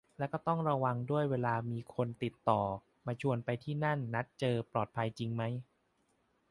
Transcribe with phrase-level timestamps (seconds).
[0.19, 2.61] และก็ต้องระวังด้วยเวลามีคนติดต่อ
[3.05, 5.43] มาชวนไปที่นั่นที่นี่ นัดเจอ ปลอดภัยจริงไหม